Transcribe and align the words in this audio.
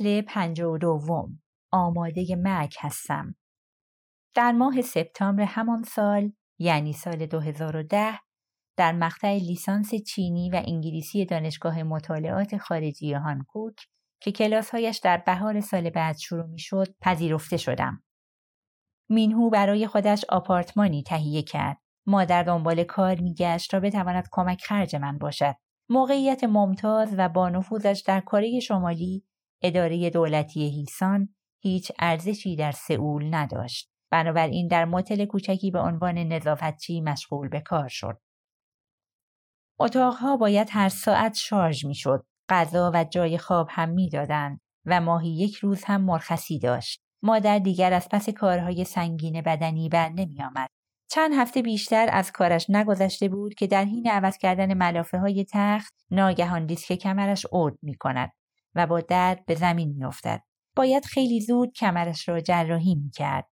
فصل 0.00 0.20
پنج 0.20 0.60
و 0.60 0.78
دوم 0.78 1.42
آماده 1.72 2.36
مرگ 2.36 2.74
هستم. 2.78 3.34
در 4.34 4.52
ماه 4.52 4.82
سپتامبر 4.82 5.42
همان 5.44 5.82
سال 5.82 6.32
یعنی 6.58 6.92
سال 6.92 7.26
2010 7.26 8.18
در 8.76 8.92
مقطع 8.92 9.36
لیسانس 9.36 9.94
چینی 9.94 10.50
و 10.50 10.62
انگلیسی 10.66 11.24
دانشگاه 11.24 11.82
مطالعات 11.82 12.56
خارجی 12.56 13.12
هانکوک 13.12 13.76
که 14.22 14.32
کلاسهایش 14.32 14.98
در 14.98 15.22
بهار 15.26 15.60
سال 15.60 15.90
بعد 15.90 16.16
شروع 16.16 16.46
می 16.46 16.58
شد 16.58 16.94
پذیرفته 17.00 17.56
شدم. 17.56 18.02
مینهو 19.08 19.50
برای 19.50 19.86
خودش 19.86 20.24
آپارتمانی 20.28 21.02
تهیه 21.02 21.42
کرد. 21.42 21.78
مادر 22.06 22.42
دنبال 22.42 22.84
کار 22.84 23.20
میگشت 23.20 23.70
تا 23.70 23.80
بتواند 23.80 24.28
کمک 24.32 24.62
خرج 24.64 24.96
من 24.96 25.18
باشد. 25.18 25.54
موقعیت 25.88 26.44
ممتاز 26.44 27.14
و 27.18 27.28
با 27.28 27.48
نفوذش 27.48 28.02
در 28.06 28.20
کره 28.20 28.60
شمالی 28.60 29.24
اداره 29.62 30.10
دولتی 30.10 30.68
هیسان 30.70 31.34
هیچ 31.62 31.92
ارزشی 31.98 32.56
در 32.56 32.72
سئول 32.72 33.34
نداشت. 33.34 33.90
بنابراین 34.10 34.68
در 34.68 34.84
متل 34.84 35.24
کوچکی 35.24 35.70
به 35.70 35.78
عنوان 35.78 36.18
نظافتچی 36.18 37.00
مشغول 37.00 37.48
به 37.48 37.60
کار 37.60 37.88
شد. 37.88 38.20
اتاقها 39.80 40.36
باید 40.36 40.68
هر 40.70 40.88
ساعت 40.88 41.34
شارژ 41.34 41.84
می 41.84 41.94
شد. 41.94 42.24
غذا 42.48 42.90
و 42.94 43.04
جای 43.04 43.38
خواب 43.38 43.68
هم 43.70 43.88
می‌دادند 43.88 44.60
و 44.86 45.00
ماهی 45.00 45.30
یک 45.30 45.54
روز 45.54 45.84
هم 45.84 46.00
مرخصی 46.00 46.58
داشت. 46.58 47.00
مادر 47.22 47.58
دیگر 47.58 47.92
از 47.92 48.08
پس 48.08 48.28
کارهای 48.28 48.84
سنگین 48.84 49.40
بدنی 49.40 49.88
بر 49.88 50.08
نمی 50.08 50.42
آمد. 50.42 50.68
چند 51.10 51.34
هفته 51.34 51.62
بیشتر 51.62 52.08
از 52.12 52.32
کارش 52.32 52.70
نگذشته 52.70 53.28
بود 53.28 53.54
که 53.54 53.66
در 53.66 53.84
حین 53.84 54.10
عوض 54.10 54.38
کردن 54.38 54.74
ملافه 54.74 55.18
های 55.18 55.46
تخت 55.52 55.94
ناگهان 56.10 56.66
دیسک 56.66 56.94
کمرش 56.94 57.46
ارد 57.52 57.74
می 57.82 57.94
کند 57.94 58.32
و 58.74 58.86
با 58.86 59.00
درد 59.00 59.46
به 59.46 59.54
زمین 59.54 59.88
می 59.88 60.04
افتد. 60.04 60.42
باید 60.76 61.04
خیلی 61.04 61.40
زود 61.40 61.72
کمرش 61.72 62.28
را 62.28 62.40
جراحی 62.40 62.94
می 62.94 63.10
کرد. 63.10 63.50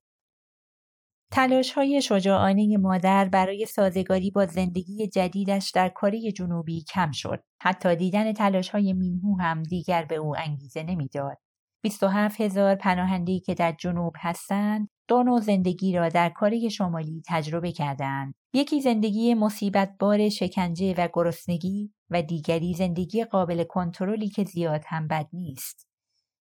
تلاش 1.31 1.71
های 1.71 2.02
شجاعانه 2.02 2.77
مادر 2.77 3.30
برای 3.30 3.66
سازگاری 3.66 4.31
با 4.31 4.45
زندگی 4.45 5.08
جدیدش 5.08 5.71
در 5.71 5.89
کره 5.89 6.31
جنوبی 6.31 6.83
کم 6.83 7.11
شد. 7.11 7.43
حتی 7.61 7.95
دیدن 7.95 8.33
تلاش 8.33 8.69
های 8.69 8.93
مینهو 8.93 9.41
هم 9.41 9.63
دیگر 9.63 10.05
به 10.05 10.16
او 10.16 10.38
انگیزه 10.38 10.83
نمی‌داد. 10.83 11.38
27 11.83 12.41
هزار 12.41 12.75
پناهندهی 12.75 13.39
که 13.39 13.53
در 13.53 13.71
جنوب 13.71 14.13
هستند 14.17 14.89
دو 15.08 15.23
نوع 15.23 15.39
زندگی 15.39 15.94
را 15.94 16.09
در 16.09 16.30
کره 16.30 16.70
شمالی 16.70 17.23
تجربه 17.28 17.72
کردند. 17.72 18.34
یکی 18.53 18.81
زندگی 18.81 19.34
مصیبت 19.34 19.95
بار 20.00 20.30
شکنجه 20.30 20.94
و 20.98 21.08
گرسنگی 21.14 21.94
و 22.09 22.22
دیگری 22.22 22.73
زندگی 22.73 23.23
قابل 23.23 23.64
کنترلی 23.64 24.30
که 24.30 24.44
زیاد 24.44 24.83
هم 24.88 25.08
بد 25.08 25.28
نیست. 25.33 25.88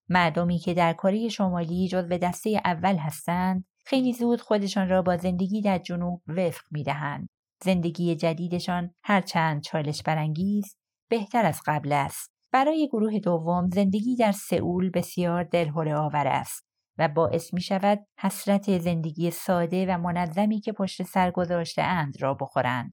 مردمی 0.08 0.58
که 0.58 0.75
در 0.75 0.92
کره 0.92 1.28
شمالی 1.28 1.88
جزو 1.88 2.19
دسته 2.19 2.60
اول 2.64 2.97
هستند 2.97 3.64
خیلی 3.84 4.12
زود 4.12 4.41
خودشان 4.41 4.88
را 4.88 5.02
با 5.02 5.16
زندگی 5.16 5.62
در 5.62 5.78
جنوب 5.78 6.22
وفق 6.28 6.62
می 6.70 6.82
دهند. 6.82 7.28
زندگی 7.64 8.16
جدیدشان 8.16 8.94
هرچند 9.02 9.62
چالش 9.62 10.02
برانگیز 10.02 10.76
بهتر 11.08 11.46
از 11.46 11.60
قبل 11.66 11.92
است. 11.92 12.34
برای 12.52 12.88
گروه 12.92 13.19
دوم 13.19 13.70
زندگی 13.70 14.16
در 14.16 14.32
سئول 14.32 14.91
بسیار 14.91 15.44
دلهوره 15.44 15.96
آور 15.96 16.26
است 16.26 16.73
و 16.99 17.09
باعث 17.09 17.55
می 17.55 17.60
شود 17.60 18.06
حسرت 18.21 18.78
زندگی 18.78 19.31
ساده 19.31 19.87
و 19.87 19.99
منظمی 19.99 20.60
که 20.60 20.72
پشت 20.72 21.03
سر 21.03 21.31
گذاشته 21.31 21.82
اند 21.82 22.22
را 22.22 22.34
بخورند. 22.34 22.93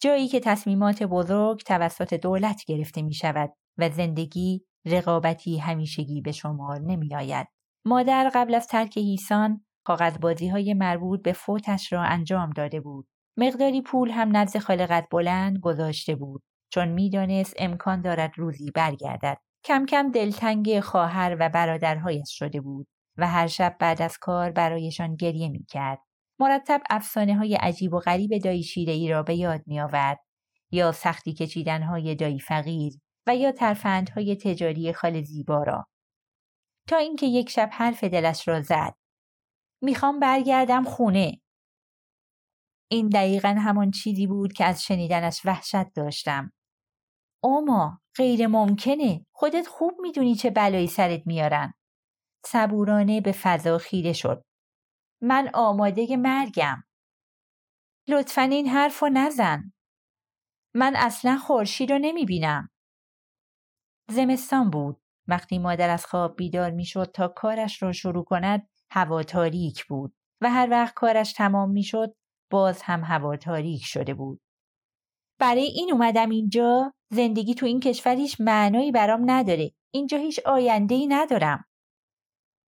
جایی 0.00 0.28
که 0.28 0.40
تصمیمات 0.40 1.02
بزرگ 1.02 1.62
توسط 1.62 2.14
دولت 2.14 2.64
گرفته 2.66 3.02
می 3.02 3.14
شود 3.14 3.52
و 3.78 3.90
زندگی 3.90 4.64
رقابتی 4.86 5.58
همیشگی 5.58 6.20
به 6.20 6.32
شمار 6.32 6.80
نمی 6.80 7.14
آید. 7.14 7.46
مادر 7.84 8.30
قبل 8.34 8.54
از 8.54 8.66
ترک 8.66 8.96
هیسان 8.96 9.64
کاغذبازی 9.84 10.48
های 10.48 10.74
مربوط 10.74 11.22
به 11.22 11.32
فوتش 11.32 11.92
را 11.92 12.02
انجام 12.02 12.50
داده 12.50 12.80
بود. 12.80 13.06
مقداری 13.36 13.82
پول 13.82 14.10
هم 14.10 14.36
نزد 14.36 14.58
خالقت 14.58 15.08
بلند 15.10 15.58
گذاشته 15.58 16.14
بود 16.14 16.42
چون 16.72 16.88
می‌دانست 16.88 17.54
امکان 17.58 18.00
دارد 18.00 18.32
روزی 18.36 18.70
برگردد. 18.70 19.38
کم 19.64 19.86
کم 19.86 20.10
دلتنگ 20.10 20.80
خواهر 20.80 21.36
و 21.40 21.48
برادرهایش 21.48 22.28
شده 22.28 22.60
بود 22.60 22.86
و 23.16 23.26
هر 23.26 23.46
شب 23.46 23.76
بعد 23.80 24.02
از 24.02 24.18
کار 24.18 24.50
برایشان 24.50 25.16
گریه 25.16 25.48
می 25.48 25.64
کرد. 25.64 25.98
مرتب 26.38 26.82
افسانه 26.90 27.34
های 27.34 27.54
عجیب 27.54 27.94
و 27.94 27.98
غریب 27.98 28.38
دایی 28.38 28.62
شیره 28.62 28.92
ای 28.92 29.08
را 29.08 29.22
به 29.22 29.34
یاد 29.34 29.62
می 29.66 29.80
آورد 29.80 30.20
یا 30.70 30.92
سختی 30.92 31.34
کشیدن 31.34 31.82
های 31.82 32.14
دایی 32.14 32.40
فقیر 32.40 32.92
و 33.26 33.36
یا 33.36 33.52
ترفندهای 33.52 34.36
تجاری 34.36 34.92
خال 34.92 35.22
زیبا 35.22 35.62
را. 35.62 35.86
تا 36.88 36.96
اینکه 36.96 37.26
یک 37.26 37.50
شب 37.50 37.68
حرف 37.72 38.04
دلش 38.04 38.48
را 38.48 38.62
زد. 38.62 38.94
می‌خوام 39.82 40.20
برگردم 40.20 40.84
خونه. 40.84 41.40
این 42.90 43.08
دقیقا 43.08 43.48
همان 43.48 43.90
چیزی 43.90 44.26
بود 44.26 44.52
که 44.52 44.64
از 44.64 44.84
شنیدنش 44.84 45.40
وحشت 45.44 45.92
داشتم. 45.94 46.52
اوما 47.44 48.00
غیر 48.16 48.46
ممکنه 48.46 49.26
خودت 49.32 49.66
خوب 49.66 49.94
می‌دونی 50.00 50.34
چه 50.34 50.50
بلایی 50.50 50.86
سرت 50.86 51.26
میارن. 51.26 51.74
صبورانه 52.46 53.20
به 53.20 53.32
فضا 53.32 53.78
خیره 53.78 54.12
شد. 54.12 54.44
من 55.22 55.50
آماده 55.54 56.16
مرگم. 56.16 56.84
لطفا 58.08 58.42
این 58.42 58.68
حرف 58.68 59.02
رو 59.02 59.08
نزن. 59.08 59.72
من 60.74 60.96
اصلا 60.96 61.38
خورشید 61.38 61.92
رو 61.92 61.98
نمی‌بینم. 61.98 62.70
زمستان 64.10 64.70
بود. 64.70 65.00
وقتی 65.28 65.58
مادر 65.58 65.90
از 65.90 66.06
خواب 66.06 66.36
بیدار 66.36 66.70
می‌شد 66.70 67.10
تا 67.14 67.28
کارش 67.28 67.82
را 67.82 67.92
شروع 67.92 68.24
کند 68.24 68.68
هوا 68.90 69.22
تاریک 69.22 69.86
بود 69.86 70.14
و 70.40 70.50
هر 70.50 70.68
وقت 70.70 70.94
کارش 70.94 71.32
تمام 71.32 71.70
می‌شد 71.70 72.14
باز 72.50 72.82
هم 72.82 73.04
هوا 73.04 73.36
تاریک 73.36 73.84
شده 73.84 74.14
بود. 74.14 74.40
برای 75.40 75.62
این 75.64 75.92
اومدم 75.92 76.30
اینجا 76.30 76.94
زندگی 77.14 77.54
تو 77.54 77.66
این 77.66 77.80
کشور 77.80 78.16
هیچ 78.16 78.36
معنایی 78.40 78.92
برام 78.92 79.30
نداره. 79.30 79.70
اینجا 79.90 80.18
هیچ 80.18 80.40
آینده 80.46 80.94
ای 80.94 81.06
ندارم. 81.06 81.64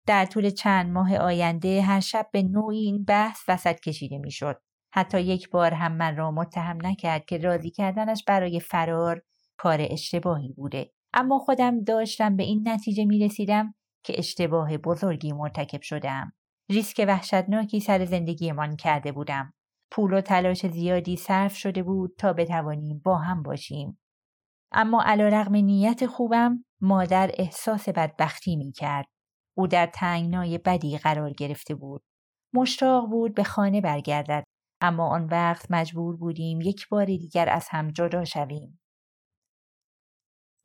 در 0.07 0.25
طول 0.25 0.49
چند 0.49 0.91
ماه 0.91 1.17
آینده 1.17 1.81
هر 1.81 1.99
شب 1.99 2.29
به 2.31 2.43
نوعی 2.43 2.79
این 2.79 3.03
بحث 3.03 3.43
وسط 3.47 3.79
کشیده 3.79 4.17
می‌شد. 4.17 4.61
حتی 4.93 5.21
یک 5.21 5.49
بار 5.49 5.73
هم 5.73 5.91
من 5.97 6.15
را 6.15 6.31
متهم 6.31 6.77
نکرد 6.85 7.25
که 7.25 7.37
راضی 7.37 7.69
کردنش 7.69 8.23
برای 8.27 8.59
فرار 8.59 9.21
کار 9.57 9.77
اشتباهی 9.81 10.53
بوده. 10.53 10.91
اما 11.13 11.39
خودم 11.39 11.83
داشتم 11.83 12.35
به 12.35 12.43
این 12.43 12.67
نتیجه 12.67 13.05
می 13.05 13.19
رسیدم 13.19 13.73
که 14.03 14.13
اشتباه 14.17 14.77
بزرگی 14.77 15.31
مرتکب 15.31 15.81
شدم. 15.81 16.33
ریسک 16.69 17.05
وحشتناکی 17.07 17.79
سر 17.79 18.05
زندگیمان 18.05 18.75
کرده 18.75 19.11
بودم. 19.11 19.53
پول 19.91 20.13
و 20.13 20.21
تلاش 20.21 20.67
زیادی 20.67 21.15
صرف 21.15 21.55
شده 21.55 21.83
بود 21.83 22.15
تا 22.17 22.33
بتوانیم 22.33 23.01
با 23.05 23.17
هم 23.17 23.43
باشیم. 23.43 23.98
اما 24.71 25.03
علا 25.05 25.27
رغم 25.27 25.55
نیت 25.55 26.05
خوبم 26.05 26.65
مادر 26.81 27.31
احساس 27.33 27.89
بدبختی 27.89 28.55
می 28.55 28.71
کرد. 28.71 29.05
او 29.57 29.67
در 29.67 29.85
تنگنای 29.85 30.57
بدی 30.57 30.97
قرار 30.97 31.33
گرفته 31.33 31.75
بود. 31.75 32.01
مشتاق 32.53 33.09
بود 33.09 33.35
به 33.35 33.43
خانه 33.43 33.81
برگردد 33.81 34.43
اما 34.81 35.07
آن 35.07 35.25
وقت 35.25 35.65
مجبور 35.69 36.17
بودیم 36.17 36.61
یک 36.61 36.87
بار 36.89 37.05
دیگر 37.05 37.49
از 37.49 37.67
هم 37.69 37.91
جدا 37.91 38.25
شویم. 38.25 38.79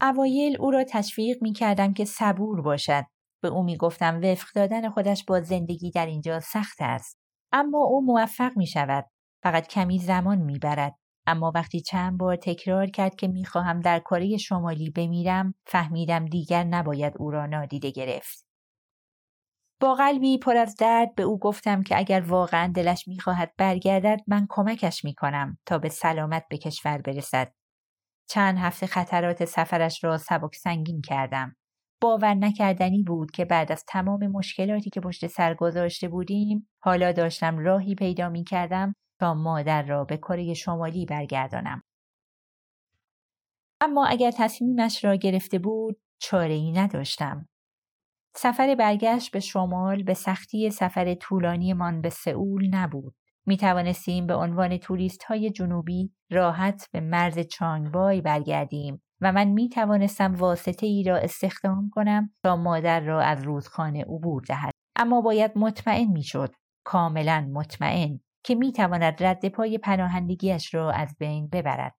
اوایل 0.01 0.57
او 0.61 0.71
را 0.71 0.85
تشویق 0.85 1.43
می 1.43 1.53
کردم 1.53 1.93
که 1.93 2.05
صبور 2.05 2.63
باشد. 2.63 3.05
به 3.43 3.49
او 3.49 3.63
می 3.63 3.77
گفتم 3.77 4.21
وفق 4.23 4.47
دادن 4.55 4.91
خودش 4.91 5.25
با 5.25 5.41
زندگی 5.41 5.91
در 5.91 6.07
اینجا 6.07 6.41
سخت 6.41 6.77
است. 6.81 7.19
اما 7.53 7.79
او 7.79 8.07
موفق 8.07 8.57
می 8.57 8.67
شود. 8.67 9.07
فقط 9.43 9.67
کمی 9.67 9.99
زمان 9.99 10.39
می 10.39 10.59
برد. 10.59 10.95
اما 11.27 11.53
وقتی 11.55 11.81
چند 11.81 12.19
بار 12.19 12.37
تکرار 12.37 12.87
کرد 12.87 13.15
که 13.17 13.29
می 13.29 13.45
خواهم 13.45 13.81
در 13.81 13.99
کره 13.99 14.37
شمالی 14.37 14.91
بمیرم 14.91 15.55
فهمیدم 15.67 16.25
دیگر 16.25 16.65
نباید 16.65 17.13
او 17.19 17.31
را 17.31 17.47
نادیده 17.47 17.91
گرفت. 17.91 18.47
با 19.81 19.95
قلبی 19.95 20.39
پر 20.39 20.57
از 20.57 20.77
درد 20.77 21.15
به 21.15 21.23
او 21.23 21.39
گفتم 21.39 21.83
که 21.83 21.99
اگر 21.99 22.21
واقعا 22.21 22.73
دلش 22.75 23.09
می‌خواهد 23.09 23.53
برگردد 23.59 24.21
من 24.27 24.47
کمکش 24.49 25.05
می‌کنم 25.05 25.59
تا 25.67 25.79
به 25.79 25.89
سلامت 25.89 26.45
به 26.51 26.59
کشور 26.59 26.99
برسد 26.99 27.53
چند 28.29 28.59
هفته 28.59 28.87
خطرات 28.87 29.45
سفرش 29.45 30.05
را 30.05 30.19
سبک 30.19 30.55
سنگین 30.55 31.01
کردم. 31.01 31.57
باور 32.01 32.35
نکردنی 32.35 33.03
بود 33.03 33.31
که 33.31 33.45
بعد 33.45 33.73
از 33.73 33.85
تمام 33.89 34.27
مشکلاتی 34.27 34.91
که 34.91 35.01
پشت 35.01 35.27
سر 35.27 35.55
گذاشته 35.55 36.09
بودیم 36.09 36.69
حالا 36.83 37.13
داشتم 37.13 37.59
راهی 37.59 37.95
پیدا 37.95 38.29
می 38.29 38.45
کردم 38.45 38.95
مادر 39.33 39.83
را 39.83 40.05
به 40.05 40.17
کره 40.17 40.55
شمالی 40.55 41.07
برگردانم. 41.07 41.83
اما 43.81 44.07
اگر 44.07 44.31
تصمیمش 44.31 45.05
را 45.05 45.15
گرفته 45.15 45.59
بود 45.59 46.01
چاره 46.19 46.55
ای 46.55 46.73
نداشتم. 46.73 47.49
سفر 48.37 48.75
برگشت 48.75 49.33
به 49.33 49.41
شمال 49.41 50.03
به 50.03 50.15
سختی 50.15 50.71
سفر 50.71 51.15
طولانیمان 51.15 52.01
به 52.01 52.11
سئول 52.11 52.69
نبود. 52.75 53.15
می 53.47 53.57
توانستیم 53.57 54.27
به 54.27 54.35
عنوان 54.35 54.77
توریست 54.77 55.25
های 55.25 55.51
جنوبی 55.51 56.13
راحت 56.31 56.89
به 56.93 57.01
مرز 57.01 57.39
چانگبای 57.39 58.21
برگردیم 58.21 59.03
و 59.21 59.33
من 59.33 59.45
می 59.45 59.69
توانستم 59.69 60.35
واسطه 60.35 60.87
ای 60.87 61.03
را 61.03 61.17
استخدام 61.17 61.91
کنم 61.93 62.31
تا 62.43 62.57
مادر 62.57 63.01
را 63.01 63.21
از 63.21 63.43
رودخانه 63.43 64.03
عبور 64.03 64.43
دهد 64.49 64.71
اما 64.97 65.21
باید 65.21 65.53
مطمئن 65.57 66.05
می 66.13 66.23
شد 66.23 66.55
کاملا 66.85 67.49
مطمئن 67.53 68.21
که 68.45 68.55
می 68.55 68.73
تواند 68.73 69.23
رد 69.23 69.49
پای 69.49 69.79
پناهندگیش 69.79 70.75
را 70.75 70.91
از 70.91 71.17
بین 71.19 71.49
ببرد. 71.49 71.95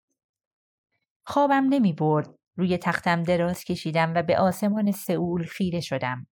خوابم 1.25 1.65
نمی 1.69 1.94
برد 1.94 2.36
روی 2.57 2.77
تختم 2.77 3.24
دراز 3.24 3.63
کشیدم 3.63 4.13
و 4.15 4.24
به 4.24 4.39
آسمان 4.39 4.92
سئول 4.92 5.44
خیره 5.44 5.81
شدم. 5.81 6.27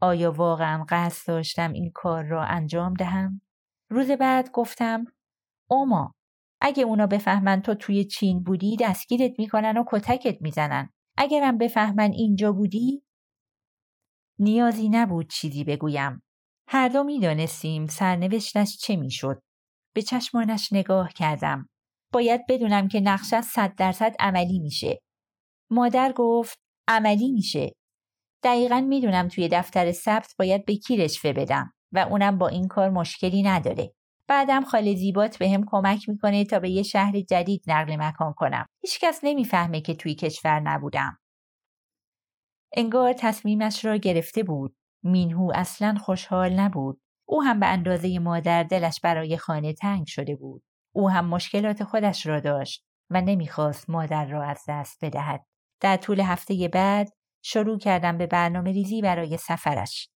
آیا 0.00 0.32
واقعا 0.32 0.84
قصد 0.88 1.28
داشتم 1.28 1.72
این 1.72 1.90
کار 1.94 2.24
را 2.24 2.44
انجام 2.44 2.94
دهم؟ 2.94 3.40
روز 3.90 4.10
بعد 4.10 4.50
گفتم 4.50 5.04
اوما 5.70 6.14
اگه 6.60 6.82
اونا 6.82 7.06
بفهمن 7.06 7.62
تو 7.62 7.74
توی 7.74 8.04
چین 8.04 8.42
بودی 8.42 8.76
دستگیرت 8.80 9.38
می‌کنن 9.38 9.76
و 9.76 9.84
کتکت 9.86 10.42
می‌زنن. 10.42 10.88
اگرم 11.16 11.58
بفهمن 11.58 12.10
اینجا 12.12 12.52
بودی 12.52 13.02
نیازی 14.38 14.88
نبود 14.88 15.30
چیزی 15.30 15.64
بگویم. 15.64 16.22
هر 16.68 16.88
دو 16.88 17.04
می‌دانستیم 17.04 17.86
سرنوشتش 17.86 18.76
چه 18.76 18.96
می‌شد 18.96 19.42
به 19.94 20.02
چشمانش 20.02 20.72
نگاه 20.72 21.12
کردم 21.12 21.68
باید 22.12 22.40
بدونم 22.48 22.88
که 22.88 23.00
نقشه 23.00 23.40
صد 23.40 23.74
درصد 23.74 24.14
عملی 24.20 24.58
میشه 24.58 24.98
مادر 25.70 26.12
گفت 26.16 26.58
عملی 26.88 27.32
میشه 27.32 27.72
دقیقا 28.42 28.80
می‌دونم 28.80 29.28
توی 29.28 29.48
دفتر 29.48 29.92
ثبت 29.92 30.34
باید 30.38 30.64
به 30.64 30.76
کی 30.76 30.96
رشوه 30.96 31.32
بدم 31.32 31.72
و 31.92 31.98
اونم 31.98 32.38
با 32.38 32.48
این 32.48 32.68
کار 32.68 32.90
مشکلی 32.90 33.42
نداره 33.42 33.92
بعدم 34.28 34.64
خاله 34.64 34.94
زیبات 34.94 35.38
به 35.38 35.50
هم 35.50 35.64
کمک 35.66 36.08
می‌کنه 36.08 36.44
تا 36.44 36.58
به 36.58 36.70
یه 36.70 36.82
شهر 36.82 37.20
جدید 37.20 37.62
نقل 37.66 37.96
مکان 37.96 38.32
کنم. 38.36 38.66
هیچکس 38.82 39.20
نمی‌فهمه 39.22 39.80
که 39.80 39.94
توی 39.94 40.14
کشور 40.14 40.60
نبودم. 40.60 41.18
انگار 42.76 43.12
تصمیمش 43.12 43.84
را 43.84 43.96
گرفته 43.96 44.42
بود. 44.42 44.76
مینهو 45.02 45.52
اصلا 45.54 45.94
خوشحال 45.94 46.52
نبود. 46.52 47.00
او 47.28 47.42
هم 47.42 47.60
به 47.60 47.66
اندازه 47.66 48.18
مادر 48.18 48.62
دلش 48.62 49.00
برای 49.00 49.36
خانه 49.36 49.72
تنگ 49.72 50.06
شده 50.06 50.36
بود. 50.36 50.62
او 50.94 51.10
هم 51.10 51.28
مشکلات 51.28 51.84
خودش 51.84 52.26
را 52.26 52.40
داشت 52.40 52.84
و 53.10 53.20
نمی‌خواست 53.20 53.90
مادر 53.90 54.24
را 54.24 54.44
از 54.44 54.64
دست 54.68 55.04
بدهد. 55.04 55.44
در 55.80 55.96
طول 55.96 56.20
هفته 56.20 56.68
بعد 56.72 57.08
شروع 57.44 57.78
کردم 57.78 58.18
به 58.18 58.26
برنامه 58.26 58.72
ریزی 58.72 59.02
برای 59.02 59.36
سفرش. 59.36 60.08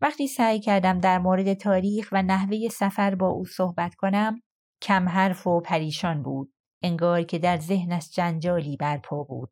وقتی 0.00 0.26
سعی 0.26 0.60
کردم 0.60 1.00
در 1.00 1.18
مورد 1.18 1.54
تاریخ 1.54 2.08
و 2.12 2.22
نحوه 2.22 2.68
سفر 2.68 3.14
با 3.14 3.28
او 3.28 3.44
صحبت 3.44 3.94
کنم 3.94 4.40
کم 4.82 5.08
حرف 5.08 5.46
و 5.46 5.60
پریشان 5.60 6.22
بود 6.22 6.52
انگار 6.82 7.22
که 7.22 7.38
در 7.38 7.56
ذهنش 7.56 8.10
جنجالی 8.10 8.76
برپا 8.76 9.22
بود 9.22 9.50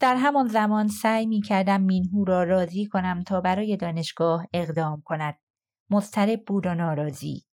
در 0.00 0.16
همان 0.16 0.48
زمان 0.48 0.88
سعی 0.88 1.26
می 1.26 1.40
کردم 1.40 1.80
مینهو 1.80 2.24
را 2.24 2.44
راضی 2.44 2.86
کنم 2.86 3.22
تا 3.22 3.40
برای 3.40 3.76
دانشگاه 3.76 4.46
اقدام 4.52 5.02
کند. 5.04 5.38
مضطرب 5.90 6.44
بود 6.46 6.66
و 6.66 6.74
ناراضی. 6.74 7.44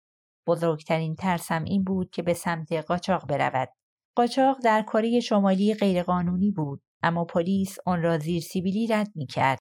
بزرگترین 0.48 1.16
ترسم 1.16 1.64
این 1.64 1.84
بود 1.84 2.10
که 2.10 2.22
به 2.22 2.34
سمت 2.34 2.74
قاچاق 2.74 3.28
برود. 3.28 3.70
قاچاق 4.16 4.58
در 4.64 4.82
کره 4.82 5.20
شمالی 5.20 5.74
غیرقانونی 5.74 6.52
بود 6.52 6.82
اما 7.04 7.26
پلیس 7.26 7.78
آن 7.86 8.02
را 8.02 8.18
زیر 8.18 8.42
سیبیلی 8.42 8.88
رد 8.88 9.12
می 9.16 9.26
کرد 9.26 9.60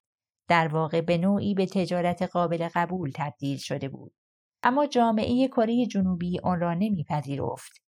در 0.49 0.67
واقع 0.67 1.01
به 1.01 1.17
نوعی 1.17 1.53
به 1.53 1.65
تجارت 1.65 2.21
قابل 2.21 2.69
قبول 2.75 3.11
تبدیل 3.15 3.57
شده 3.57 3.89
بود. 3.89 4.13
اما 4.63 4.85
جامعه 4.85 5.47
کره 5.47 5.85
جنوبی 5.85 6.39
آن 6.39 6.59
را 6.59 6.73
نمیپذیرفت. 6.73 7.81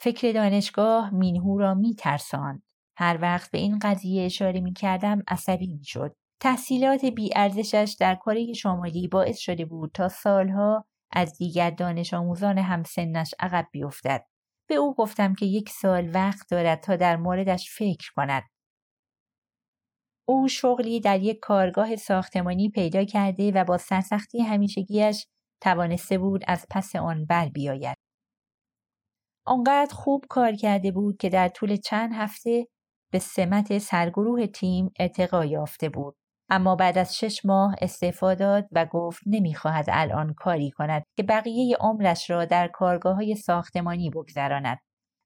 فکر 0.00 0.32
دانشگاه 0.32 1.14
مینهو 1.14 1.58
را 1.58 1.74
میترساند. 1.74 2.62
هر 3.00 3.18
وقت 3.22 3.50
به 3.50 3.58
این 3.58 3.78
قضیه 3.82 4.24
اشاره 4.24 4.60
می 4.60 4.72
کردم 4.72 5.22
عصبی 5.28 5.66
می 5.66 5.84
شد. 5.84 6.16
تحصیلات 6.40 7.00
ارزشش 7.36 7.96
در 8.00 8.14
کره 8.14 8.52
شمالی 8.52 9.08
باعث 9.08 9.38
شده 9.38 9.64
بود 9.64 9.90
تا 9.94 10.08
سالها 10.08 10.84
از 11.12 11.38
دیگر 11.38 11.70
دانش 11.70 12.14
آموزان 12.14 12.58
همسنش 12.58 13.34
عقب 13.40 13.66
بیفتد. 13.72 14.24
به 14.68 14.74
او 14.74 14.94
گفتم 14.94 15.34
که 15.34 15.46
یک 15.46 15.68
سال 15.68 16.10
وقت 16.14 16.50
دارد 16.50 16.80
تا 16.80 16.96
در 16.96 17.16
موردش 17.16 17.70
فکر 17.70 18.12
کند 18.16 18.42
او 20.28 20.48
شغلی 20.48 21.00
در 21.00 21.20
یک 21.20 21.38
کارگاه 21.42 21.96
ساختمانی 21.96 22.68
پیدا 22.68 23.04
کرده 23.04 23.52
و 23.52 23.64
با 23.64 23.78
سرسختی 23.78 24.42
همیشگیش 24.42 25.26
توانسته 25.62 26.18
بود 26.18 26.44
از 26.46 26.66
پس 26.70 26.96
آن 26.96 27.24
بر 27.24 27.48
بیاید. 27.48 27.96
آنقدر 29.46 29.94
خوب 29.94 30.24
کار 30.28 30.52
کرده 30.52 30.92
بود 30.92 31.16
که 31.16 31.28
در 31.28 31.48
طول 31.48 31.76
چند 31.76 32.12
هفته 32.14 32.66
به 33.12 33.18
سمت 33.18 33.78
سرگروه 33.78 34.46
تیم 34.46 34.90
ارتقا 34.98 35.44
یافته 35.44 35.88
بود. 35.88 36.16
اما 36.50 36.76
بعد 36.76 36.98
از 36.98 37.16
شش 37.16 37.44
ماه 37.44 37.74
استعفا 37.82 38.34
داد 38.34 38.68
و 38.72 38.86
گفت 38.86 39.22
نمی‌خواهد 39.26 39.86
الان 39.88 40.34
کاری 40.34 40.70
کند 40.70 41.02
که 41.16 41.22
بقیه 41.22 41.76
عمرش 41.80 42.30
را 42.30 42.44
در 42.44 42.68
کارگاه 42.68 43.14
های 43.16 43.34
ساختمانی 43.34 44.10
بگذراند 44.10 44.78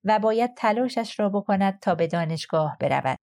و 0.05 0.19
باید 0.19 0.55
تلاشش 0.57 1.21
را 1.21 1.29
بکند 1.29 1.79
تا 1.81 1.95
به 1.95 2.07
دانشگاه 2.07 2.77
برود. 2.81 3.19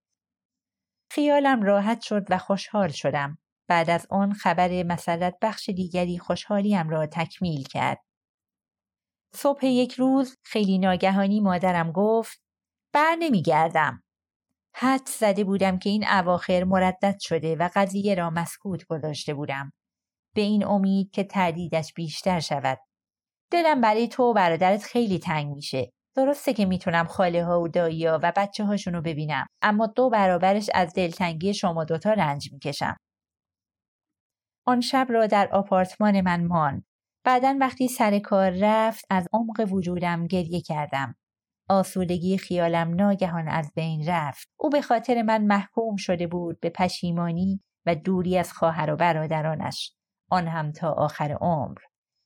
خیالم 1.11 1.61
راحت 1.61 2.01
شد 2.01 2.25
و 2.29 2.38
خوشحال 2.38 2.89
شدم. 2.89 3.38
بعد 3.69 3.89
از 3.89 4.07
آن 4.09 4.33
خبر 4.33 4.83
مسلط 4.83 5.35
بخش 5.41 5.69
دیگری 5.69 6.19
خوشحالیم 6.19 6.89
را 6.89 7.06
تکمیل 7.06 7.63
کرد. 7.63 8.01
صبح 9.35 9.65
یک 9.65 9.94
روز 9.94 10.37
خیلی 10.44 10.78
ناگهانی 10.78 11.39
مادرم 11.39 11.92
گفت 11.92 12.42
بر 12.94 13.16
نمیگردم. 13.19 14.04
حد 14.81 15.07
زده 15.07 15.44
بودم 15.44 15.80
که 15.80 15.90
این 15.90 16.06
اواخر 16.07 16.64
مردد 16.64 17.16
شده 17.19 17.56
و 17.56 17.69
قضیه 17.76 18.16
را 18.16 18.30
مسکوت 18.30 18.86
گذاشته 18.86 19.33
بودم. 19.33 19.71
به 20.36 20.42
این 20.42 20.66
امید 20.66 21.12
که 21.12 21.24
تردیدش 21.24 21.94
بیشتر 21.94 22.40
شود. 22.40 22.80
دلم 23.52 23.81
برای 23.81 24.07
تو 24.07 24.24
و 24.24 24.33
برادرت 24.33 24.83
خیلی 24.83 25.19
تنگ 25.19 25.56
میشه. 25.56 25.92
درسته 26.16 26.54
که 26.54 26.66
می‌تونم 26.66 27.06
خاله 27.06 27.45
ها 27.45 27.62
و 27.62 27.68
دایی 27.68 28.06
ها 28.06 28.19
و 28.24 28.33
بچه 28.36 28.64
هاشون 28.64 28.94
رو 28.94 29.02
ببینم 29.02 29.45
اما 29.62 29.88
دو 29.88 30.09
برابرش 30.09 30.69
از 30.74 30.94
دلتنگی 30.94 31.54
شما 31.54 31.83
دوتا 31.83 32.14
رنج 32.14 32.54
می‌کشم. 32.54 32.98
آن 34.68 34.81
شب 34.81 35.07
را 35.09 35.28
در 35.28 35.50
آپارتمان 35.52 36.21
من 36.21 36.44
مان. 36.44 36.83
بعدا 37.26 37.57
وقتی 37.59 37.88
سر 37.88 38.19
کار 38.19 38.54
رفت 38.62 39.06
از 39.09 39.28
عمق 39.33 39.74
وجودم 39.74 40.28
گریه 40.28 40.62
کردم. 40.62 41.16
آسودگی 41.69 42.38
خیالم 42.38 42.95
ناگهان 42.95 43.47
از 43.47 43.71
بین 43.76 44.06
رفت. 44.07 44.49
او 44.59 44.69
به 44.69 44.81
خاطر 44.81 45.21
من 45.21 45.45
محکوم 45.45 45.95
شده 45.95 46.28
بود 46.28 46.59
به 46.59 46.69
پشیمانی 46.69 47.61
و 47.85 47.95
دوری 47.95 48.38
از 48.38 48.54
خواهر 48.54 48.94
و 48.94 48.95
برادرانش. 48.95 49.94
آن 50.30 50.47
هم 50.47 50.71
تا 50.71 50.92
آخر 50.92 51.38
عمر. 51.42 51.78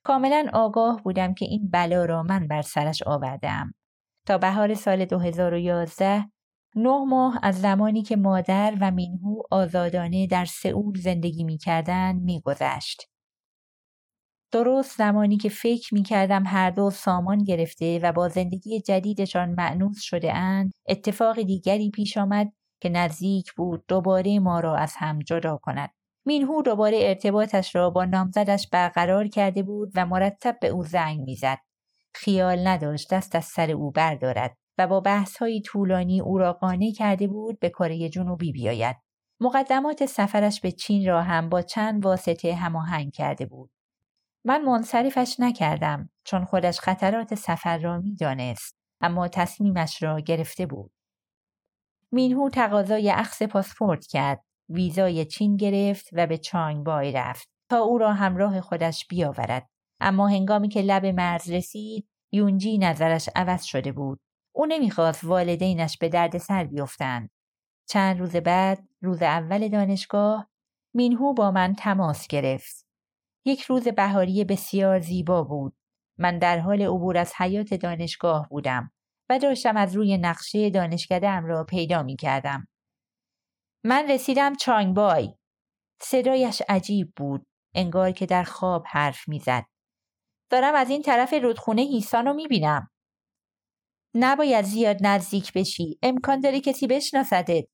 کاملا 0.06 0.46
آگاه 0.54 1.02
بودم 1.04 1.34
که 1.34 1.46
این 1.46 1.70
بلا 1.70 2.06
را 2.06 2.24
من 2.24 2.48
بر 2.48 2.62
سرش 2.62 3.04
آوردم. 3.04 3.74
تا 4.28 4.38
بهار 4.38 4.74
سال 4.74 5.06
2011 5.06 6.26
نه 6.76 7.06
ماه 7.06 7.40
از 7.44 7.62
زمانی 7.62 8.04
که 8.04 8.16
مادر 8.16 8.78
و 8.82 8.92
مینهو 8.92 9.42
آزادانه 9.52 10.28
در 10.28 10.46
سئول 10.46 11.00
زندگی 11.00 11.44
می 11.44 11.58
کردن 11.58 12.16
می 12.16 12.42
گذشت. 12.42 13.13
درست 14.54 14.98
زمانی 14.98 15.38
که 15.38 15.50
فکر 15.50 15.94
می 15.94 16.04
کردم 16.04 16.44
هر 16.46 16.70
دو 16.70 16.90
سامان 16.90 17.44
گرفته 17.44 18.00
و 18.04 18.12
با 18.12 18.30
زندگی 18.30 18.82
جدیدشان 18.82 19.50
معنوس 19.50 20.02
شده 20.02 20.34
اند 20.34 20.72
اتفاق 20.90 21.42
دیگری 21.42 21.90
پیش 21.90 22.18
آمد 22.18 22.52
که 22.82 22.90
نزدیک 22.90 23.54
بود 23.54 23.84
دوباره 23.88 24.40
ما 24.40 24.60
را 24.60 24.76
از 24.76 24.94
هم 24.98 25.20
جدا 25.20 25.58
کند. 25.58 25.90
مینهو 26.26 26.62
دوباره 26.62 26.98
ارتباطش 27.02 27.76
را 27.76 27.90
با 27.90 28.06
نامزدش 28.06 28.68
برقرار 28.72 29.28
کرده 29.28 29.64
بود 29.64 29.92
و 29.96 30.06
مرتب 30.06 30.58
به 30.62 30.68
او 30.68 30.84
زنگ 30.84 31.22
می‌زد. 31.22 31.58
خیال 32.16 32.68
نداشت 32.68 33.14
دست 33.14 33.36
از 33.36 33.46
سر 33.46 33.72
او 33.72 33.92
بردارد 33.92 34.58
و 34.78 34.88
با 34.88 35.00
بحث 35.00 35.38
های 35.38 35.62
طولانی 35.62 36.22
او 36.22 36.38
را 36.38 36.54
قانع 36.54 36.92
کرده 36.92 37.28
بود 37.28 37.60
به 37.60 37.70
کره 37.70 38.10
جنوبی 38.10 38.52
بیاید. 38.52 38.96
مقدمات 39.42 40.06
سفرش 40.06 40.62
به 40.62 40.72
چین 40.72 41.08
را 41.08 41.22
هم 41.22 41.50
با 41.50 41.62
چند 41.62 42.06
واسطه 42.06 42.56
هماهنگ 42.56 43.12
کرده 43.12 43.46
بود. 43.46 43.72
من 44.46 44.62
منصرفش 44.62 45.36
نکردم 45.40 46.10
چون 46.24 46.46
خودش 46.46 46.80
خطرات 46.80 47.36
سفر 47.36 47.78
را 47.78 47.98
می‌دانست 47.98 48.76
اما 49.02 49.28
تصمیمش 49.28 50.04
را 50.04 50.20
گرفته 50.20 50.66
بود. 50.66 50.92
مینهو 52.12 52.50
تقاضای 52.50 53.12
اخص 53.12 53.42
پاسپورت 53.44 54.08
کرد 54.08 54.44
ویزای 54.70 55.26
چین 55.26 55.58
گرفت 55.58 56.10
و 56.14 56.28
به 56.28 56.38
چانگ 56.38 56.86
بای 56.86 57.12
رفت 57.12 57.50
تا 57.70 57.78
او 57.78 57.98
را 57.98 58.14
همراه 58.14 58.62
خودش 58.62 59.08
بیاورد. 59.08 59.70
اما 60.00 60.28
هنگامی 60.28 60.70
که 60.70 60.82
لب 60.82 61.06
مرز 61.06 61.50
رسید 61.50 62.08
یونجی 62.32 62.78
نظرش 62.78 63.30
عوض 63.36 63.64
شده 63.64 63.92
بود. 63.92 64.20
او 64.56 64.66
نمی‌خواست 64.66 65.24
والدینش 65.24 65.98
به 65.98 66.10
درد 66.10 66.38
سر 66.38 66.64
بیفتند. 66.64 67.30
چند 67.90 68.20
روز 68.20 68.36
بعد 68.36 68.88
روز 69.02 69.22
اول 69.22 69.68
دانشگاه 69.68 70.50
مینهو 70.94 71.34
با 71.34 71.52
من 71.52 71.74
تماس 71.74 72.28
گرفت. 72.28 72.86
یک 73.46 73.62
روز 73.62 73.88
بهاری 73.88 74.44
بسیار 74.44 75.00
زیبا 75.00 75.44
بود 75.44 75.76
من 76.20 76.40
در 76.40 76.60
حال 76.60 76.82
عبور 76.82 77.18
از 77.18 77.34
حیات 77.38 77.74
دانشگاه 77.74 78.48
بودم 78.50 78.92
و 79.30 79.40
داشتم 79.40 79.78
از 79.78 79.96
روی 79.96 80.18
نقشه 80.18 80.70
دانشکده 80.70 81.40
را 81.40 81.64
پیدا 81.64 82.04
می 82.04 82.16
کردم. 82.16 82.68
من 83.86 84.12
رسیدم 84.12 84.56
چانگبای. 84.56 85.36
صدایش 86.02 86.62
عجیب 86.70 87.14
بود. 87.16 87.46
انگار 87.76 88.12
که 88.12 88.26
در 88.26 88.44
خواب 88.44 88.86
حرف 88.88 89.28
می‌زد. 89.28 89.66
دارم 90.50 90.76
از 90.76 90.90
این 90.90 91.02
طرف 91.02 91.34
رودخونه 91.34 91.82
هیسان 91.82 92.26
رو 92.26 92.34
می‌بینم. 92.34 92.90
نباید 94.16 94.66
زیاد 94.66 94.98
نزدیک 95.02 95.54
بشی. 95.54 96.00
امکان 96.04 96.40
داره 96.40 96.62
کسی 96.62 96.88
بشناسدت. 96.88 97.66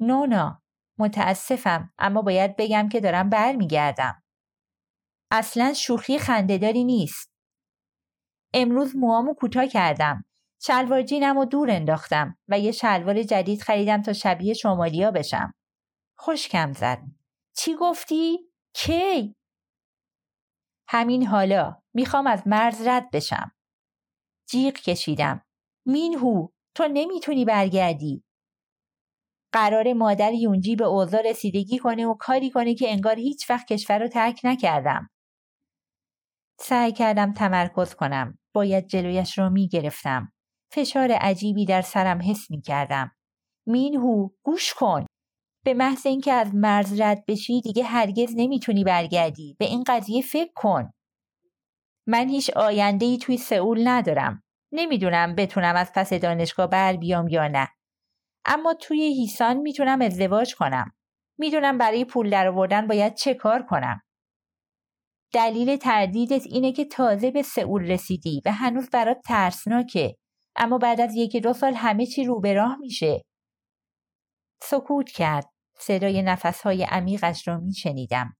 نونا 0.00 0.62
متاسفم 0.98 1.92
اما 1.98 2.22
باید 2.22 2.56
بگم 2.56 2.88
که 2.88 3.00
دارم 3.00 3.30
برمیگردم. 3.30 4.22
اصلا 5.30 5.72
شوخی 5.72 6.18
خندهداری 6.18 6.84
نیست. 6.84 7.30
امروز 8.54 8.96
موامو 8.96 9.34
کوتاه 9.34 9.66
کردم. 9.66 10.24
شلوار 10.62 11.02
جینم 11.02 11.36
و 11.36 11.44
دور 11.44 11.70
انداختم 11.70 12.38
و 12.48 12.58
یه 12.58 12.72
شلوار 12.72 13.22
جدید 13.22 13.62
خریدم 13.62 14.02
تا 14.02 14.12
شبیه 14.12 14.54
شمالیا 14.54 15.10
بشم. 15.10 15.54
خوشکم 16.18 16.72
زد. 16.72 16.98
چی 17.56 17.74
گفتی؟ 17.80 18.38
کی؟ 18.74 19.36
همین 20.88 21.26
حالا 21.26 21.82
می‌خوام 21.94 22.26
از 22.26 22.42
مرز 22.46 22.86
رد 22.86 23.10
بشم. 23.10 23.52
جیغ 24.48 24.74
کشیدم. 24.74 25.42
مینهو 25.86 26.48
تو 26.74 26.88
نمی‌تونی 26.92 27.44
برگردی. 27.44 28.24
قرار 29.52 29.92
مادر 29.92 30.32
یونجی 30.32 30.76
به 30.76 30.84
اوضاع 30.84 31.22
رسیدگی 31.30 31.78
کنه 31.78 32.06
و 32.06 32.14
کاری 32.14 32.50
کنه 32.50 32.74
که 32.74 32.90
انگار 32.90 33.16
هیچ 33.18 33.50
وقت 33.50 33.66
کشور 33.72 33.98
رو 33.98 34.08
ترک 34.08 34.40
نکردم. 34.44 35.10
سعی 36.58 36.92
کردم 36.92 37.32
تمرکز 37.32 37.94
کنم. 37.94 38.38
باید 38.54 38.86
جلویش 38.86 39.38
را 39.38 39.48
می 39.48 39.68
گرفتم. 39.68 40.32
فشار 40.72 41.12
عجیبی 41.12 41.64
در 41.64 41.82
سرم 41.82 42.20
حس 42.30 42.50
می 42.50 42.60
کردم. 42.60 43.16
مینهو 43.66 44.28
گوش 44.42 44.74
کن. 44.74 45.06
به 45.64 45.74
محض 45.74 46.06
اینکه 46.06 46.32
از 46.32 46.54
مرز 46.54 47.00
رد 47.00 47.24
بشی 47.26 47.60
دیگه 47.60 47.84
هرگز 47.84 48.32
نمی‌تونی 48.36 48.84
برگردی. 48.84 49.56
به 49.58 49.64
این 49.64 49.84
قضیه 49.86 50.22
فکر 50.22 50.52
کن. 50.54 50.90
من 52.06 52.28
هیچ 52.28 52.50
آینده 52.50 53.06
ای 53.06 53.18
توی 53.18 53.36
سئول 53.36 53.88
ندارم. 53.88 54.42
نمی‌دونم 54.72 55.34
بتونم 55.34 55.76
از 55.76 55.92
پس 55.94 56.12
دانشگاه 56.12 56.66
بر 56.66 56.96
بیام 56.96 57.28
یا 57.28 57.48
نه. 57.48 57.68
اما 58.44 58.74
توی 58.74 59.02
هیسان 59.02 59.56
می‌تونم 59.56 60.00
ازدواج 60.00 60.54
کنم. 60.54 60.92
می‌دونم 61.38 61.78
برای 61.78 62.04
پول 62.04 62.30
درآوردن 62.30 62.86
باید 62.86 63.14
چه 63.14 63.34
کار 63.34 63.62
کنم. 63.62 64.00
دلیل 65.32 65.76
تردیدت 65.76 66.46
اینه 66.46 66.72
که 66.72 66.84
تازه 66.84 67.30
به 67.30 67.42
سئول 67.42 67.90
رسیدی 67.90 68.42
و 68.46 68.52
هنوز 68.52 68.90
برات 68.90 69.16
ترسناکه. 69.24 70.16
اما 70.56 70.78
بعد 70.78 71.00
از 71.00 71.14
یکی 71.14 71.40
دو 71.40 71.52
سال 71.52 71.74
همه 71.74 72.06
چی 72.06 72.24
رو 72.24 72.40
به 72.40 72.54
راه 72.54 72.76
میشه. 72.80 73.22
سکوت 74.62 75.10
کرد. 75.10 75.50
صدای 75.78 76.22
نفسهای 76.22 76.84
عمیقش 76.84 77.48
را 77.48 77.58
میشنیدم. 77.58 78.36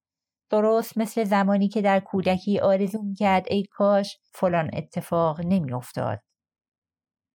درست 0.50 0.98
مثل 0.98 1.24
زمانی 1.24 1.68
که 1.68 1.82
در 1.82 2.00
کودکی 2.00 2.58
آرزو 2.58 3.14
کرد 3.18 3.46
ای 3.50 3.64
کاش 3.70 4.18
فلان 4.34 4.70
اتفاق 4.74 5.40
نمیافتاد. 5.40 6.20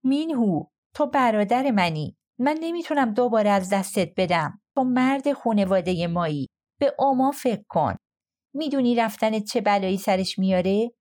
مینهو 0.03 0.63
تو 0.95 1.07
برادر 1.07 1.71
منی 1.71 2.17
من 2.39 2.57
نمی‌تونم 2.61 3.13
دوباره 3.13 3.49
از 3.49 3.69
دستت 3.73 4.09
بدم 4.17 4.61
تو 4.75 4.83
مرد 4.83 5.33
خونواده 5.33 6.07
مایی 6.07 6.47
به 6.79 6.93
اوما 6.99 7.31
فکر 7.31 7.63
کن 7.69 7.95
می‌دونی 8.53 8.95
رفتن 8.95 9.39
چه 9.39 9.61
بلایی 9.61 9.97
سرش 9.97 10.39
میاره؟ 10.39 10.91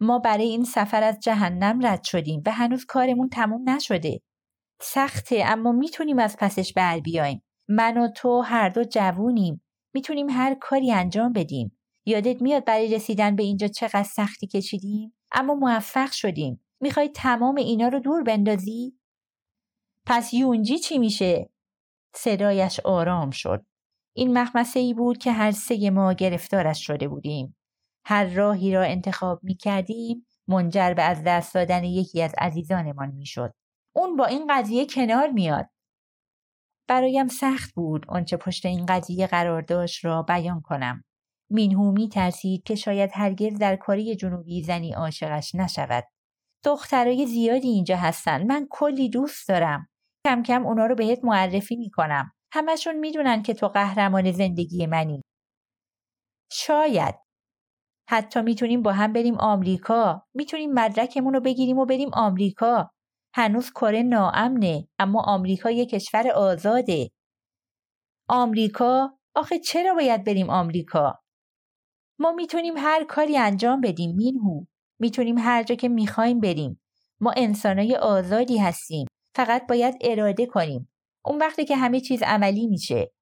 ما 0.00 0.18
برای 0.18 0.48
این 0.48 0.64
سفر 0.64 1.02
از 1.02 1.18
جهنم 1.20 1.86
رد 1.86 2.02
شدیم 2.04 2.42
و 2.46 2.52
هنوز 2.52 2.84
کارمون 2.84 3.28
تموم 3.28 3.70
نشده. 3.70 4.20
سخته 4.80 5.42
اما 5.46 5.72
می‌تونیم 5.72 6.18
از 6.18 6.36
پسش 6.36 6.72
بر 6.72 7.00
بیایم. 7.00 7.42
من 7.68 7.98
و 7.98 8.08
تو 8.08 8.40
هر 8.40 8.68
دو 8.68 8.84
جوونیم. 8.84 9.64
می‌تونیم 9.94 10.30
هر 10.30 10.54
کاری 10.54 10.92
انجام 10.92 11.32
بدیم. 11.32 11.78
یادت 12.06 12.42
میاد 12.42 12.64
برای 12.64 12.94
رسیدن 12.94 13.36
به 13.36 13.42
اینجا 13.42 13.68
چقدر 13.68 14.02
سختی 14.02 14.46
کشیدیم؟ 14.46 15.14
اما 15.32 15.54
موفق 15.54 16.10
شدیم. 16.10 16.64
می‌خوای 16.80 17.08
تمام 17.08 17.56
اینا 17.56 17.88
رو 17.88 18.00
دور 18.00 18.22
بندازی؟ 18.22 18.98
پس 20.06 20.34
یونجی 20.34 20.78
چی 20.78 20.98
میشه؟ 20.98 21.50
صدایش 22.14 22.80
آرام 22.80 23.30
شد. 23.30 23.66
این 24.18 24.38
مخمسه 24.38 24.80
ای 24.80 24.94
بود 24.94 25.18
که 25.18 25.32
هر 25.32 25.50
سه 25.50 25.90
ما 25.90 26.12
گرفتارش 26.12 26.86
شده 26.86 27.08
بودیم 27.08 27.56
هر 28.06 28.24
راهی 28.24 28.72
را 28.72 28.82
انتخاب 28.82 29.40
می 29.42 29.54
کردیم 29.54 30.26
منجر 30.48 30.94
به 30.94 31.02
از 31.02 31.22
دست 31.26 31.54
دادن 31.54 31.84
یکی 31.84 32.22
از 32.22 32.34
عزیزانمان 32.38 33.10
می 33.10 33.26
شد. 33.26 33.54
اون 33.96 34.16
با 34.16 34.26
این 34.26 34.46
قضیه 34.50 34.86
کنار 34.86 35.28
میاد. 35.28 35.68
برایم 36.88 37.28
سخت 37.28 37.74
بود 37.74 38.06
آنچه 38.08 38.36
پشت 38.36 38.66
این 38.66 38.86
قضیه 38.86 39.26
قرار 39.26 39.62
داشت 39.62 40.04
را 40.04 40.22
بیان 40.22 40.60
کنم. 40.60 41.04
مینهو 41.50 41.92
می 41.92 42.08
ترسید 42.08 42.62
که 42.62 42.74
شاید 42.74 43.10
هرگز 43.12 43.58
در 43.58 43.76
کاری 43.76 44.16
جنوبی 44.16 44.62
زنی 44.62 44.92
عاشقش 44.92 45.54
نشود. 45.54 46.04
دخترای 46.64 47.26
زیادی 47.26 47.68
اینجا 47.68 47.96
هستن. 47.96 48.46
من 48.46 48.66
کلی 48.70 49.10
دوست 49.10 49.48
دارم. 49.48 49.88
کم 50.26 50.42
کم 50.42 50.66
اونا 50.66 50.86
رو 50.86 50.94
بهت 50.94 51.18
معرفی 51.24 51.76
می 51.76 51.90
کنم. 51.90 52.32
همشون 52.52 52.96
می‌دونن 52.96 53.42
که 53.42 53.54
تو 53.54 53.68
قهرمان 53.68 54.32
زندگی 54.32 54.86
منی. 54.86 55.22
شاید. 56.52 57.14
حتی 58.08 58.42
می‌تونیم 58.42 58.82
با 58.82 58.92
هم 58.92 59.12
بریم 59.12 59.34
آمریکا. 59.38 60.26
می‌تونیم 60.34 60.72
مدرکمون 60.72 61.34
رو 61.34 61.40
بگیریم 61.40 61.78
و 61.78 61.84
بریم 61.86 62.10
آمریکا. 62.12 62.90
هنوز 63.34 63.70
کره 63.70 64.02
ناامنه 64.02 64.88
اما 64.98 65.22
آمریکا 65.22 65.70
یه 65.70 65.86
کشور 65.86 66.28
آزاده. 66.30 67.10
آمریکا؟ 68.28 69.18
آخه 69.34 69.58
چرا 69.58 69.94
باید 69.94 70.24
بریم 70.24 70.50
آمریکا؟ 70.50 71.18
ما 72.18 72.32
می‌تونیم 72.32 72.74
هر 72.76 73.04
کاری 73.04 73.38
انجام 73.38 73.80
بدیم 73.80 74.16
مینهو. 74.16 74.64
می‌تونیم 74.98 75.38
هر 75.38 75.62
جا 75.62 75.74
که 75.74 75.88
می‌خوایم 75.88 76.40
بریم. 76.40 76.80
ما 77.20 77.34
انسانای 77.36 77.96
آزادی 77.96 78.58
هستیم. 78.58 79.06
فقط 79.34 79.66
باید 79.66 79.94
اراده 80.00 80.46
کنیم. 80.46 80.92
اون 81.28 81.38
وقتی 81.38 81.64
که 81.64 81.76
همه 81.76 82.00
چیز 82.00 82.22
عملی 82.22 82.66
میشه. 82.66 83.12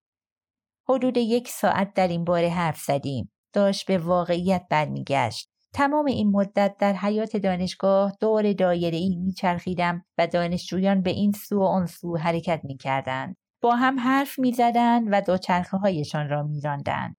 حدود 0.88 1.16
یک 1.16 1.48
ساعت 1.48 1.94
در 1.94 2.08
این 2.08 2.24
باره 2.24 2.48
حرف 2.48 2.80
زدیم. 2.80 3.32
داشت 3.52 3.86
به 3.86 3.98
واقعیت 3.98 4.66
برمیگشت. 4.70 5.48
تمام 5.74 6.06
این 6.06 6.30
مدت 6.30 6.76
در 6.78 6.92
حیات 6.92 7.36
دانشگاه 7.36 8.12
دور 8.20 8.52
دایره 8.52 8.96
ای 8.96 9.16
میچرخیدم 9.16 10.04
و 10.18 10.26
دانشجویان 10.26 11.02
به 11.02 11.10
این 11.10 11.32
سو 11.32 11.60
و 11.60 11.62
آن 11.62 11.86
سو 11.86 12.16
حرکت 12.16 12.60
می‌کردند. 12.64 13.36
با 13.62 13.76
هم 13.76 14.00
حرف 14.00 14.38
می‌زدند 14.38 15.08
و 15.10 15.20
دوچرخه 15.20 15.76
هایشان 15.76 16.28
را 16.28 16.42
میراندند. 16.42 17.16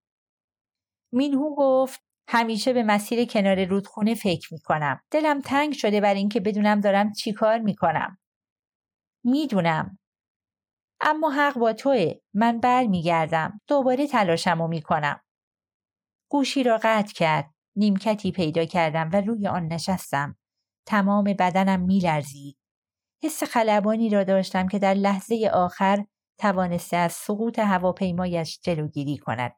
مینهو 1.12 1.56
گفت 1.56 2.02
همیشه 2.28 2.74
به 2.74 2.84
مسیر 2.84 3.26
کنار 3.26 3.66
رودخونه 3.66 4.16
فکر 4.16 4.54
می‌کنم. 4.54 5.00
دلم 5.12 5.42
تنگ 5.42 5.74
شده 5.74 6.02
بر 6.02 6.14
اینکه 6.14 6.40
بدونم 6.40 6.82
دارم 6.82 7.12
چیکار 7.12 7.60
می‌کنم. 7.60 8.18
می‌دونم. 9.24 10.00
اما 11.02 11.30
حق 11.30 11.58
با 11.58 11.74
توه. 11.74 12.14
من 12.34 12.60
بر 12.60 12.84
میگردم 12.84 13.62
دوباره 13.68 14.08
تلاشمو 14.08 14.68
می‌کنم. 14.68 15.22
گوشی 16.32 16.64
را 16.64 16.80
قطع 16.84 17.14
کرد. 17.14 17.54
نیمکتی 17.76 18.32
پیدا 18.32 18.66
کردم 18.66 19.10
و 19.14 19.22
روی 19.22 19.48
آن 19.48 19.68
نشستم. 19.68 20.38
تمام 20.88 21.24
بدنم 21.24 21.80
میلرزید. 21.80 22.58
حس 23.24 23.44
خلبانی 23.44 24.10
را 24.10 24.24
داشتم 24.24 24.68
که 24.68 24.80
در 24.80 24.94
لحظه 24.94 25.50
آخر 25.54 26.06
توانسته 26.40 26.98
از 26.98 27.14
سقوط 27.14 27.60
هواپیمایش 27.60 28.60
جلوگیری 28.64 29.18
کند. 29.18 29.56